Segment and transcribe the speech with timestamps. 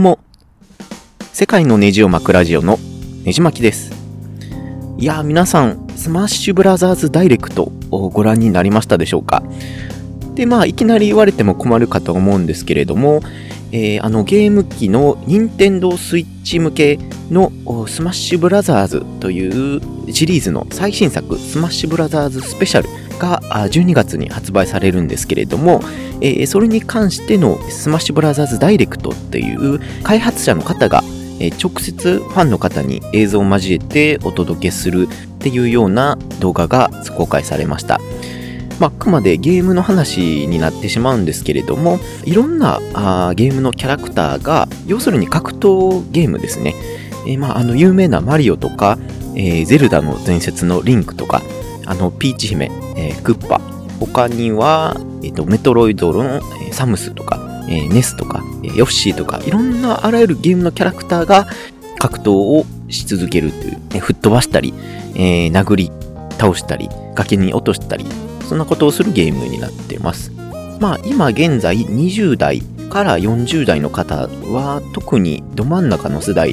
[0.00, 0.18] も、
[1.32, 2.78] 世界のネジを巻くラジオの
[3.24, 3.92] ネジ巻きです。
[4.98, 9.42] いやー皆さん、スマッシュブラザーズダイレクトをご覧になりましたでしょうか？
[10.34, 13.20] で、まあ、いきなり言われても困るかと思うんですけれども、
[13.72, 16.98] えー、あのゲーム機の任天堂 switch 向け
[17.30, 17.52] の
[17.86, 19.80] スマッシュブラザーズという
[20.12, 25.80] シリーズの最新作スマッシュブラザーズスペシャルが12月に発売されるんですけれども、
[26.20, 31.02] えー、それに関してのスマッシュブラザーズダイレクトっていう開発者の方が、
[31.58, 37.98] 直接ファンの方に映像を交えてお届けするっていうような動画が公開されました。
[38.80, 46.74] まあ、あくまでゲームの話になってしまうんですけれども、いろんなあゲームのキャラクターが、要するに格闘ゲームですね。
[47.26, 48.98] えー、まあ、あの、有名なマリオとか、
[49.36, 51.42] えー、ゼルダの伝説のリンクとか、
[51.84, 53.60] あの、ピーチ姫、えー、クッパ、
[54.00, 56.40] 他には、えっ、と、メトロイドの、
[56.72, 61.46] サムスとか、えー、ネスとか、えー、ヨッシーとか、いろんなあらゆるゲームのキャラクターが
[61.98, 64.72] 格闘をし続けるという、ね、吹っ飛ばしたり、
[65.14, 65.92] えー、殴り
[66.38, 68.06] 倒したり、崖に落としたり、
[68.50, 70.32] そんなことをするゲームになってます。
[70.80, 76.52] まあ、今現在20代から40代の方は特にど真ん中の世代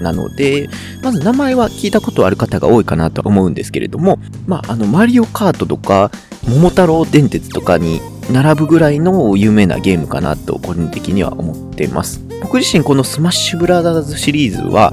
[0.00, 0.68] なので、
[1.00, 6.10] まず名前は聞いたことある方が多いかなと思うんですけれども、まあ、あの、マリオカートとか、
[6.48, 8.00] 桃太郎電鉄とかに
[8.32, 12.20] 並ぶぐらいの有名なゲームかなと個人的には思ってます。
[12.42, 14.92] 僕自身このスマッシュブラザーズシリーズは、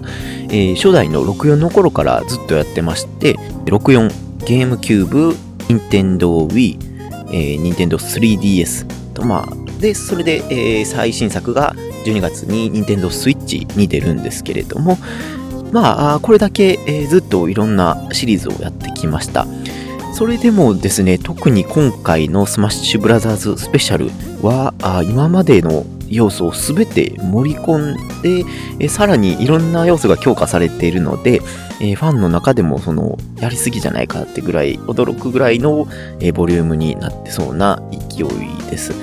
[0.49, 3.33] えー、初代の64の頃からずっとやってまして、
[3.65, 6.77] 64、ゲームキューブ、ニンテンドー Wii、
[7.31, 11.75] えー、ニンテンドー 3DS と、まあ、で、それで、えー、最新作が
[12.05, 14.97] 12月に Nintendo Switch に出るんですけれども、
[15.71, 19.45] まあ、これだけ、えー、ずっといろんなシリーズをやってきました。
[20.15, 24.09] それでもですね、特に今回のスマッシュブラザーズスペシャル
[24.41, 24.73] は、
[25.07, 28.45] 今までの要素を全て盛り込んで、
[28.79, 31.41] えさらにいろんな要素が強化されているので、
[31.79, 35.87] えファンの中でもその、やりすぎじゃないかってぐらい、驚くぐらいの、
[36.19, 38.93] えボリュームになってそうな勢いです。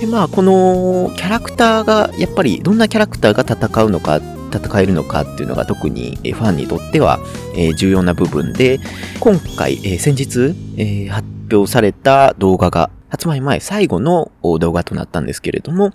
[0.00, 4.20] で、まあ、このキャラクターが、やっぱりどんなキャラクターが戦うのか、
[4.52, 7.18] 戦えるのかっていうのが特にファンにとっては
[7.76, 8.78] 重要な部分で、
[9.18, 10.54] 今回、先日
[11.10, 15.92] 発表された動画が発売前最後の動画となったんですけれども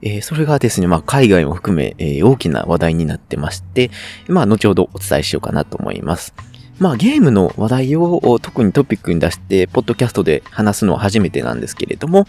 [0.00, 3.90] え、それがですね、まあ、海外も含めえ、大きな話題になってまして、
[4.28, 6.34] まあ、後ほどお伝えしようかなと思います。
[6.78, 12.26] まあゲームの話題を特にトピックに出して、ポッドキャストで話すのは初めてなんですけれども、やっ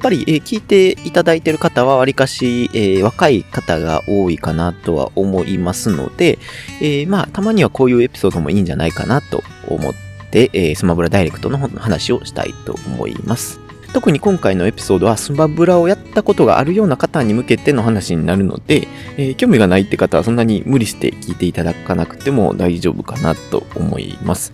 [0.00, 6.38] ぱり、えー、聞いていただいている方はわりかし、えー、若い方が多いかなとは思いますので、
[6.80, 9.92] えー、まあたまにはこういうエピソードもいいんじゃないかなと思っ
[10.30, 13.61] て、え、スマブラダイレクトの話をしたいと思います。
[13.92, 24.52] 特に今回のエピソードはスマブラをやったことがあるような方に向けての話になるので、えー、興味がないって方はそんなに無理して聞いていただかなくても大丈夫かなと思います。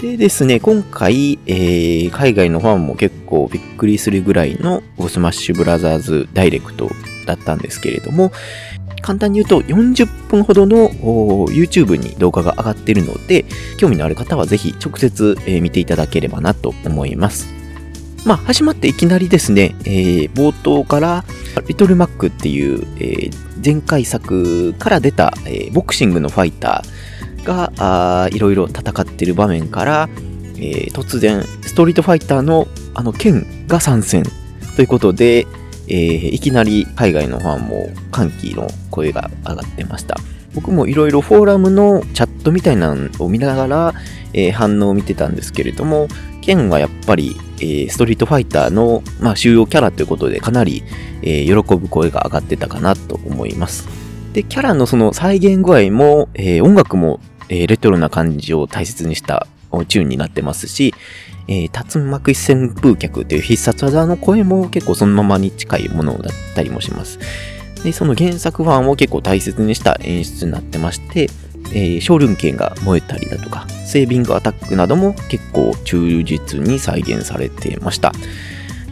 [0.00, 6.90] でですね、今回、えー、海外のファンも結構びっくりするぐらいのスマッシュブラザーズダイレクト
[7.24, 8.30] だったんですけれども、
[9.00, 13.46] 簡単に言うと40分ほどの YouTube に動画が上がっているので、
[13.78, 17.55] 興味のある方はぜひ直接、えー、見ていただければなと思います。
[18.26, 21.24] まあ、始まっていきなりですね、えー、冒頭から、
[21.68, 30.08] リトルマックっていう、えー、前回作から出た、えー、ボクシングのファイターが、あいろいろ戦ってる場面から、
[30.56, 34.24] えー、突然、ストリートファイターのあの剣が参戦
[34.74, 35.46] ということで、
[35.86, 40.16] えー、いきなり海外のファンも歓喜の声が上がってました。
[40.52, 43.94] 僕もいろいろフォーラムのチャットみたいなのを見ながら、
[44.32, 46.08] えー、反応を見てたんですけれども、
[46.40, 50.82] 剣はやっぱり、えー、ストリートファイターの、まあ、主要キャラということでかなり、
[51.22, 53.88] えー、喜ぶ声が上がってたかなと思います。
[54.32, 59.46] で、キャラのその再現具合も、えー、音楽も、え、レトロな感じを大切にした
[59.88, 60.94] チューンになってますし、
[61.48, 67.18] えー、竜巻旋風脚という必殺技の声も結構そのままに近いものだったりもします。
[67.84, 71.30] で、その原作ファンを結構大切にした演出になってまして、
[71.72, 78.12] えー、昇竜拳が燃えたりだとか、セービングアタックなども結構忠実に再現されてました。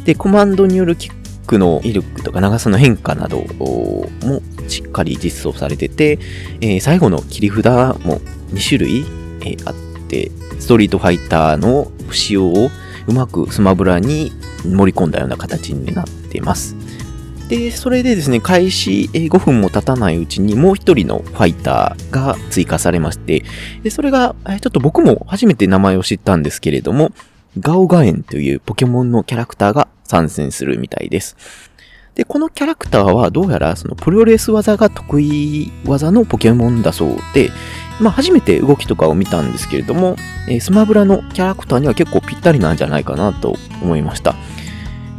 [0.05, 1.13] で、コマンドによるキッ
[1.47, 4.09] クの威力とか長さの変化なども
[4.69, 6.19] しっかり実装されてて、
[6.61, 7.65] えー、最後の切り札
[8.05, 8.21] も
[8.53, 9.01] 2種類、
[9.41, 9.75] えー、あっ
[10.09, 12.71] て、ストリートファイターの仕様を
[13.07, 14.33] うまくスマブラに
[14.65, 16.77] 盛り込んだような形になっています。
[17.49, 23.45] で、それでですね、開始5分も経たないうちにもう一人のファイターが追加されまして、
[23.83, 27.13] で、それが、ちょっと僕も初めて名前を知ったんですけれども、
[27.59, 31.37] ガオガエンというポケモンのキャラクターが参戦するみたいです。
[32.15, 37.51] で、このキャラクターはどうやらそのプロレス技が得意技のポケモンだそうで、
[38.01, 40.17] まあ初めて動きとかを見たんですけれども、
[40.49, 44.35] え、スマブラのキャラクターには結構ぴったりなんじゃないかなと思いました。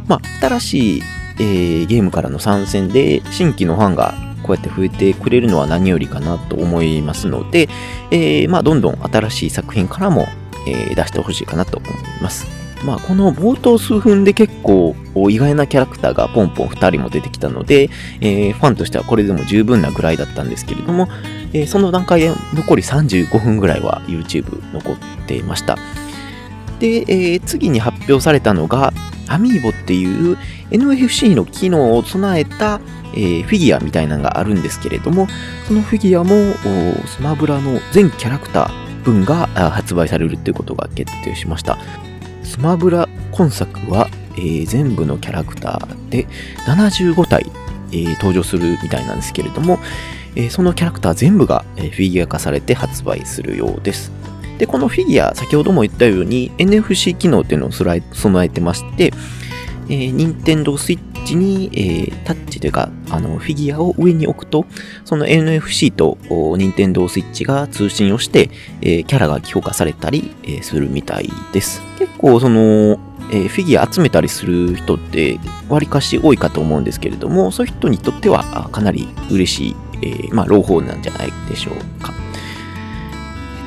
[0.08, 1.02] まあ新しい、
[1.38, 7.68] えー、ゲームからの参戦で新規のファンがこうやって増えてくれるのは何よりかなと思いますので、
[8.10, 10.26] えー、まあどんどん新しい作品からも、
[10.68, 11.92] えー、出してほしいかなと思い
[12.22, 12.46] ます。
[12.84, 14.94] まあ、この冒頭数分で結構
[15.30, 17.88] 意外なキャラクターがポンポン2人も出てきたので、
[18.20, 21.08] えー、ファンとしてはこれでも十分なぐらいだったんですけれども、
[21.52, 24.96] えー、その段階で残り35分ぐらいは YouTube 残っ
[25.26, 25.76] ていました。
[26.78, 28.92] で、えー、次に発表されたのが、
[29.28, 30.36] アミーボっていう
[30.70, 32.80] NFC の機能を備えた、
[33.14, 35.26] えー、フィギュアみたいなのがあるんですけれども、
[35.66, 36.54] そのフィギュアも
[37.06, 41.78] スマブラの全キャラクター分が発売されるということが決定しました。
[42.42, 46.26] スマブラ今作は、えー、全部のキャラクターで
[46.66, 47.46] 75体、
[47.92, 49.78] えー、登場するみたいなんですけれども、
[50.36, 54.12] え、そのキャラクター全部が、フィギュア化されて発売するようです。
[54.58, 59.12] で、このフィギュア、先ほども言ったように NFC 機能っていうのを備えてまして、
[59.88, 64.66] えー、任天堂 switch に、えー、タッチというか、あの、フィギュアを上に置くと、
[65.04, 66.18] その NFC と
[66.56, 68.50] 任天堂 switch が通信をして、
[68.80, 71.82] えー、キャラが強化されたり、えー、するみたいです。
[71.98, 72.98] 結構、その、
[73.30, 75.38] えー、フィギュア集めたりする人って、
[75.68, 82.25] わりかし多いかと思うんですけれども、そういう人にとってはかなり嬉しい、えー、まあ、朗報なんじゃないでしょうか。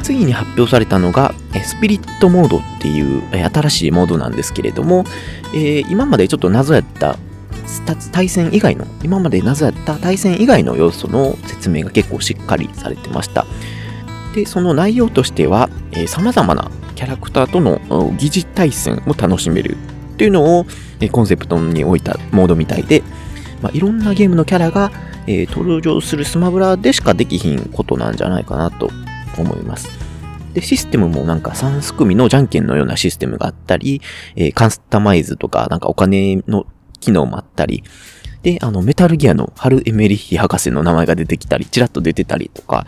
[0.10, 5.04] 次に発表されたのが、スピリットモードっていう新しいモードなんですけれども、
[5.54, 7.16] えー、今までちょっと謎やった
[8.12, 13.46] 対戦以外の、今まで謎やった対戦以外の要素の説明が結構しっかりされてました。
[14.34, 17.80] で、その内容としては、えー、様々なキャラクターとの
[18.18, 19.78] 疑似対戦を楽しめる
[20.14, 20.66] っていうのを、
[21.02, 23.04] え、コンセプトに置いたモードみたいで、
[23.62, 24.92] まあ、いろんなゲームのキャラが、
[25.28, 28.90] えー、登場するスマブラでしかできひんことなんじゃないかなと
[29.42, 29.90] 思います。
[30.54, 34.02] で、システムもなんか3組のじゃんけんのようなシステムがあったり、
[34.36, 36.66] えー、カスタマイズとか、なんかお金の
[37.00, 37.84] 機能もあったり、
[38.42, 42.86] で、あの、メタルギアのハル・エメリッヒ博士の名前が出てきたり、ちらっと出てたりとか、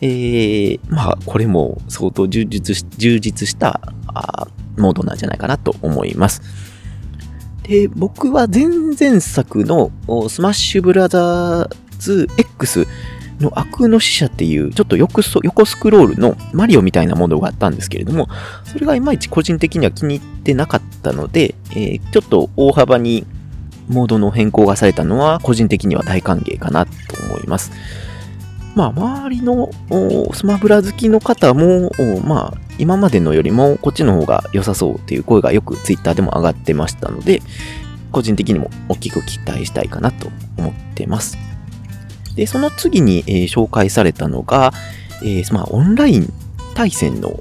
[0.00, 6.42] えー、まあ、これも相当充実し、充実したあモードなんじゃないかなと思います。
[7.62, 9.92] で、僕は前々作の
[10.28, 12.86] スマッシュブラザーズ X
[13.40, 15.30] の悪の使者っていう、ちょっと横ス
[15.78, 18.28] クロールのマリオみたいなものがあったんですけれども、
[18.64, 23.26] それがいまいち個人的には気に入ってなかったので、えー、ちょっと大幅に
[23.88, 26.92] モードの変更がされたのは、個人的には大歓迎かなと
[27.30, 27.72] 思います。
[28.74, 29.70] まあ、周りの
[30.34, 31.90] スマブラ好きの方も、
[32.24, 37.42] まあ、今までのよりもこっちの方が良さそうっていう声がよく Twitter でも上がってましたので、
[38.12, 41.36] 個人的にも大きく期待したいかなと思ってます。
[42.38, 44.72] で、その次に、えー、紹介されたのが、
[45.22, 46.32] えー、まあ、オンライン
[46.74, 47.40] 対戦の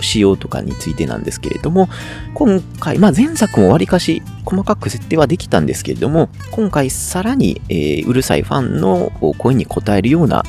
[0.00, 1.90] 仕様とかについてなんですけれども、
[2.32, 10.42] 今回、まあ、前作もわりかし細かく設定はできたんですけれども、今回さらに、えー、うるさいファンの声に応えるような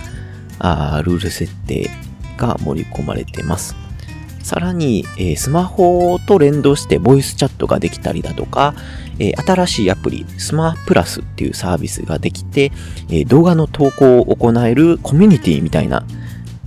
[0.57, 1.89] あルール設定
[2.38, 3.75] が盛り込まれてます。
[4.42, 8.74] さらに、えー、スマホと連動してボイスチャットができたりだとか、
[9.20, 12.72] えー、新しいアプリ、スマープラスっていうサービスができて、
[13.10, 16.06] えー、動画の投稿を行えるコミュニティみたいな、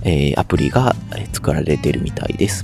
[0.03, 0.95] えアプリが
[1.33, 2.63] 作られてるみたいです。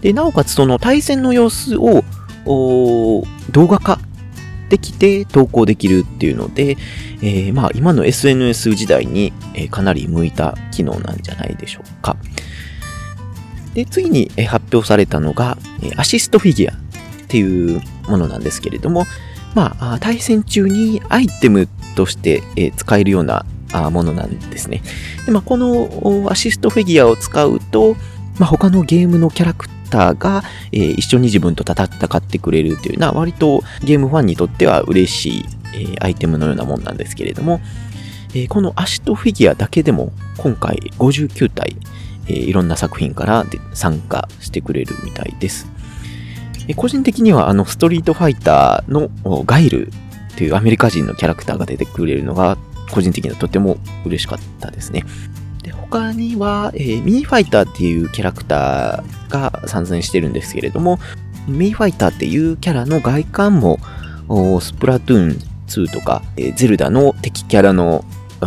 [0.00, 2.02] で、なおかつその対戦の様子を
[3.50, 4.00] 動画化
[4.70, 6.78] できて投稿できるっていうので、
[7.22, 12.16] えー、まあ今の SNS 時代に、えかなり向いた機能なんじゃないでしょうか。
[13.74, 15.58] で、次に発表されたのが、
[15.96, 16.76] アシストフィギュアっ
[17.28, 19.04] ていうものなんですけれども、
[19.54, 22.42] まあ、対戦中にアイテムとして
[22.76, 23.44] 使えるような
[23.90, 24.82] ものなんですね。
[25.26, 27.94] でまあ、このアシストフィギュアを使うと、
[28.38, 37.60] まあ、他のゲームのキャラクターが、え、一緒に自分と戦ってくれるというのは割とゲームファンにとっては嬉しい、え、アイテムのようなもんなんですけれども、
[38.34, 41.76] え、このアシストフィギュアだけでも今回59体、
[42.28, 45.70] え、いろんな作品から参加してくれるみたいです。
[46.68, 49.10] え、個人的にはあのストリートファイターの
[49.44, 49.90] ガイル
[50.36, 52.56] というアメリカ人のキャラクターが出てくれるのが
[52.92, 55.04] 個人的にはとても嬉しかったですね。
[55.62, 60.98] で他には、えー、ミニファイターっていうキャラクターが参戦してるんですけれども、
[61.48, 63.78] ミニファイターっていうキャラの外観も
[64.60, 68.04] スプラトゥーン2とか、えー、ゼルダの敵キャラの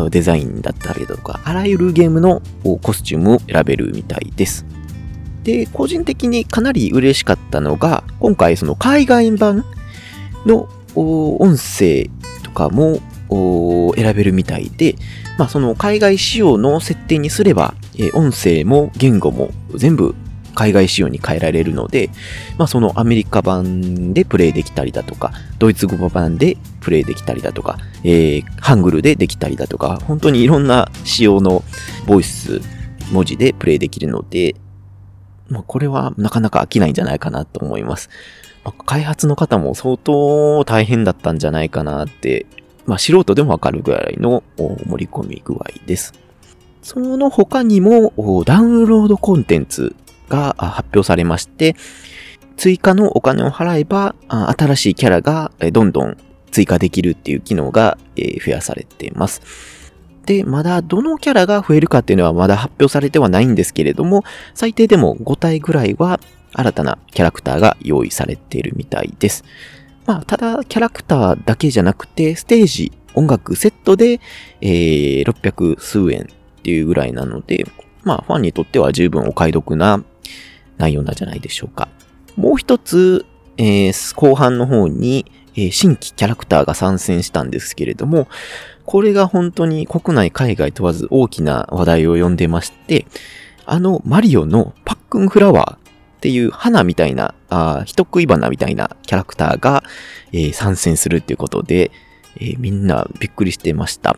[0.09, 2.41] デザインだったりだとか、あらゆるゲームの
[2.81, 4.65] コスチュームを選べるみたいです。
[5.43, 9.65] で、個人的にかなり嬉しかったのが、今回その海外版
[10.45, 12.09] の音声
[12.43, 12.99] とかも
[13.95, 14.95] 選べるみたいで、
[15.37, 20.15] まあ、その海外仕様の設定にすれば、え、音声も言語も全部
[20.53, 22.09] 海外仕様に変えられるので、
[22.57, 31.63] まあ、そのアメリカ版でプレイできたりだとか、ドイツ語版でプレイできたりだとか、えー、ハングルでできたりだとか、本当にいろんな仕様の
[32.05, 32.61] ボイス、
[33.11, 34.55] 文字でプレイできるので、
[35.51, 38.09] まあ、これはなかなか飽きないんじゃないかなと思います。
[38.63, 42.45] まあ、開発の方も相当大変だったんじゃないかなって、
[42.85, 46.13] まあ、素人でもわかるぐらいの盛り込み具合です。
[46.81, 48.13] その他にも
[48.45, 49.95] ダウンロードコンテンツ
[50.29, 51.75] が発表されまして、
[52.57, 56.17] 追加のお金を払えば、新しいキャラがどんどん
[56.51, 59.41] 追加できるっていう機能が増やされています。
[60.25, 64.23] で、まだどのキャラが増えるかっていうのはまだ発表されてはないんですけれども、
[64.53, 66.19] 最低でも5体ぐらいは
[66.53, 69.43] 新たなキャラクターが用意されているみたいです。
[70.05, 74.19] まあ、ただ、キャラクターだけじゃなくて、ステージ、音楽セットで、
[74.61, 77.65] えー、600数円っていうぐらいなので、
[78.03, 80.03] まあ、ファンにとっては十分お買い得な
[80.77, 81.87] 内容なんじゃないでしょうか。
[82.35, 83.25] もう一つ、
[83.57, 85.25] えー、後半の方に、
[85.55, 88.27] えー、新規キャラクターが参戦したんですけれども、
[88.85, 93.05] これが本当に国内海外問わず大きな話題を呼んでまして、
[93.65, 95.79] あのマリオのパックンフラワーっ
[96.21, 99.83] ていう花みたいな、あ人食い花みたいなキャラクターが、
[100.31, 101.91] えー、参戦するっていうことで、
[102.37, 104.17] えー、みんなびっくりしてました。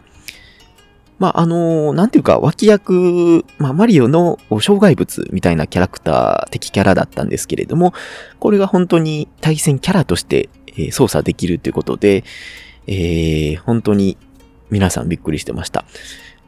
[1.19, 7.93] まあ、あのー、なんていうか、脇役、まあ、マリオの障害物みたいなキャラクター、敵キャラだったんですけれども、
[8.39, 12.25] これが本当に対戦キャラとして、えー、操作できるということで、
[12.87, 14.17] えー、本当に
[14.73, 15.85] 皆さんびっくりしてました。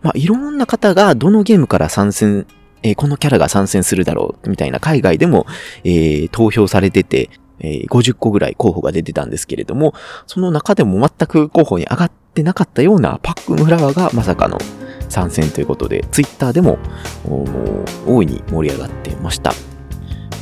[0.02, 2.48] まあ、いろんな方がどのゲームから参戦、
[2.84, 5.46] えー、このキャラが参戦するだろう、みたいな海外でも、
[5.84, 7.30] えー、投票されてて、
[7.60, 9.94] えー、50個ぐらい候補が出てたんですけれども、
[10.28, 14.58] その中でも全く候補に上がってなかったようなパックンフラワーがまさかの
[15.10, 16.78] 参戦ということで、ツイッターでも
[18.08, 19.54] 大いに盛り上がってました。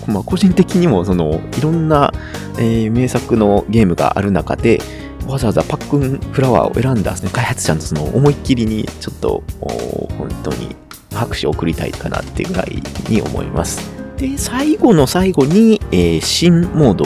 [0.08, 2.12] まあ、個人的にもそのいろんな、
[2.58, 4.80] えー、名作のゲームがある中で、
[5.28, 10.76] わざわざパックンフラワーを選んだ、ね、開発者のその思いっきりにちょっと本当に
[11.14, 13.90] 拍手を送りたいかなっていうぐらいに思います。
[14.18, 17.06] で、最後の最後に、えー、新モード、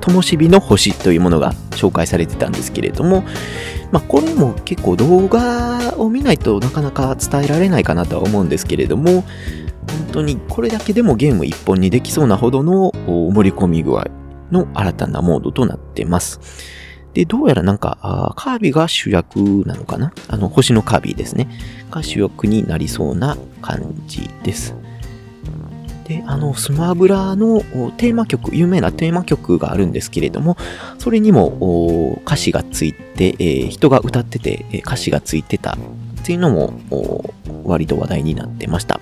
[0.00, 3.24] 灯火の星というものが紹介されてたんですけれども、
[3.92, 9.26] まあ、これも結構動画を見ないとなかなか伝えられないかなとは思うんですけれども、本
[10.12, 14.06] 当にこれだけでもゲーム一本にできそうなほどの盛り込み具合
[14.50, 16.40] の新たなモードとなってます。
[17.16, 20.12] で、どうやらなんか、カービィが主役なのかな？
[20.28, 21.48] あの、星のカービィですね。
[21.90, 24.74] が主役になりそうな感じです。
[26.04, 27.62] で、あの、スマブラの
[27.96, 30.58] テーマ曲、有名なテーマ曲があるんですけれども、
[30.98, 35.76] それにも歌詞がついて、えー、人が歌ってて歌詞がついてたっ
[36.22, 36.74] ていうのも
[37.64, 38.95] 割と話題になってました。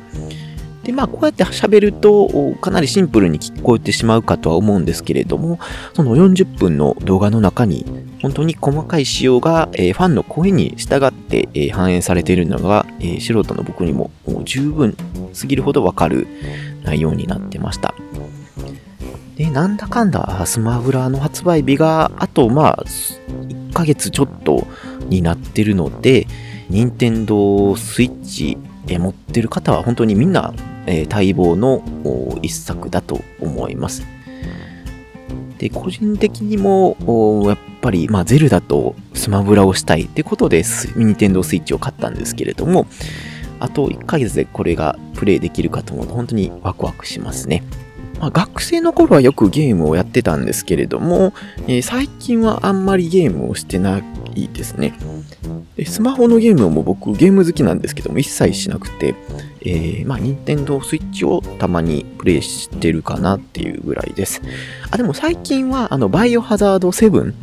[0.85, 5.59] で、まあ、こうやって喋ると、かなりシンプルに聞こえてしまうかとは思うんですけれども、
[5.95, 7.87] その40分の動画の中に、
[8.21, 14.97] 本当に細かい仕様が、えー、ファンの声に従って、えー、反映されているのが、えー、素人の僕にももう十分
[15.33, 16.27] すぎるほどわかる
[16.85, 17.95] 内容になってました。
[19.37, 24.67] で、なんだかんだスマブラの発売日があとまあ1ヶ月ちょっと
[25.09, 26.27] になってるので、
[26.69, 30.55] 任天堂スイッチ持ってる方は本当にみんな、
[30.87, 31.83] え待望の
[32.43, 34.07] 一作だと思います。
[35.59, 36.97] で、個人的にも、
[37.47, 40.65] やっぱり、まあ、ゼルダとスマブラをしたいってことで、
[40.97, 42.87] ニンテンドースイッチを買ったんですけれども、
[43.61, 47.63] あと1ヶ月でこれがプレイできるかと思うと本当にワクワクしますね。
[48.25, 51.35] まあ、学生の頃はよくゲームをやってたんですけれども、
[51.67, 54.01] えー、最近はあんまりゲームをしてな
[54.35, 54.95] いですね。
[55.77, 59.15] でスマホのゲームも僕ゲーム好きなんですけども一切しなくて、
[59.61, 64.41] えー、まあ、任天堂スイッチをたまにプレイしてるかなっていうぐらいです。
[64.91, 67.35] あ、でも最近はあのバイオハザード7っ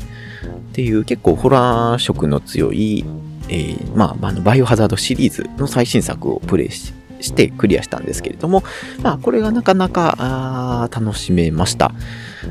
[0.74, 3.06] ていう結構ホラー色の強い
[3.50, 8.64] えー、まあ、あの、バイオハザードシリーズの最新作をプレイししてクリアしたんですけれども、
[9.02, 11.92] まあ、これがなかなか楽しめました。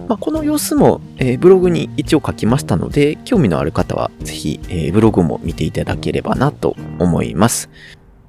[0.08, 7.70] まあ、この様子も、えー、ブログに一応書きましたので、興味のある方はぜひ、えー、ブログも見ていただければなと思います。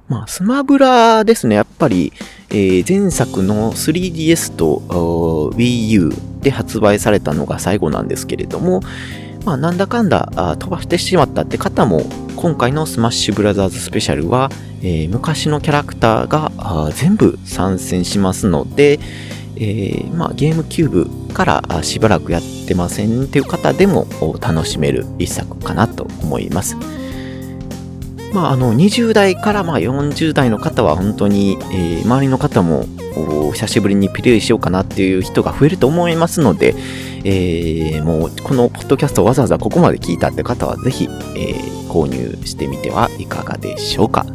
[0.08, 2.12] まあ、スマブラですね、やっぱり、
[2.50, 4.82] えー、前作の 3DS と
[5.56, 8.80] Wii U で発売されたのが最後なんですけれども、
[9.44, 12.02] まあ、なんだかんだ飛ばしてしまったって方も、
[12.36, 14.50] 今回のスマッシュブラザーズスペシャルは、
[14.82, 18.98] えー、昔のキャラクターが全部参戦しますので、
[19.56, 24.06] えー、まあ、ゲームキューブからしばらくやってませんっていう方でも
[24.40, 26.76] 楽しめる一作かなと思います。
[28.32, 32.86] まあ、あの20代からまあ40代の方は本当に、えー、周りの方も
[33.52, 36.74] 久しぶりにプレイしようかなっていう人が増えると思いますので、
[37.24, 44.26] えー、もうこのポッドキャストをわざわざここまで聞いたって方はぜひ、えー、購入してみてはいかがでしょうか。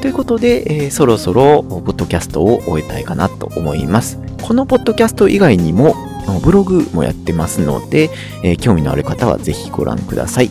[0.00, 4.18] ということで、えー、そろそろポッドキャストを終えたいかなと思います。
[4.42, 5.94] このポッドキャスト以外にも
[6.42, 8.10] ブログもやってますので、
[8.42, 10.50] えー、興味のある方はぜひご覧ください。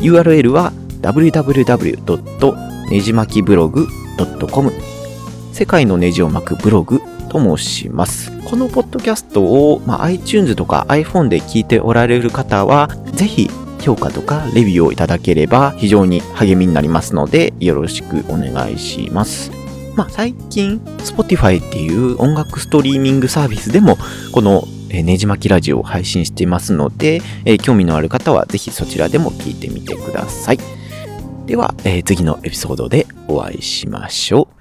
[0.00, 2.70] URL は www.
[2.90, 3.86] ねじまきブログ
[4.50, 4.72] .com
[5.52, 8.30] 世界のネジを巻くブログと申します。
[8.44, 13.48] このポッドキャストを、まあ、iTunes とか iPhone で聞いておられる方は、ぜひ
[13.80, 19.50] 評価とかレビューをいただければ非常に励みになりますので、よろしくお願いします。
[19.96, 23.96] まあ、最近、Spotify っていう音楽ストリーミングサービスでも、
[24.32, 30.58] このねじ巻きラジオを配信していますので、えー、興味のある方はぜひそちらでも聞いてみてください。
[31.46, 34.59] では、えー、次のエピソードでお会いしましょう。